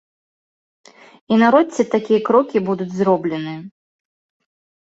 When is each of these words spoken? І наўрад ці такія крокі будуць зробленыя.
І 1.35 1.37
наўрад 1.43 1.67
ці 1.77 1.83
такія 1.93 2.19
крокі 2.31 2.57
будуць 2.71 2.91
зробленыя. 3.03 3.59